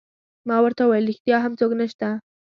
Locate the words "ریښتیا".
1.09-1.37